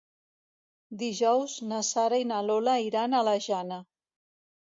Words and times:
Dijous 1.01 1.57
na 1.73 1.81
Sara 1.91 2.19
i 2.23 2.27
na 2.31 2.41
Lola 2.47 2.75
iran 2.87 3.13
a 3.19 3.23
la 3.27 3.35
Jana. 3.49 3.77